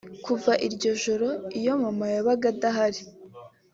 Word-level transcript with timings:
Kuva 0.25 0.51
iryo 0.67 0.87
ijoro 0.95 1.27
iyo 1.59 1.73
mama 1.83 2.05
yabaga 2.15 2.45
adahari 2.53 3.01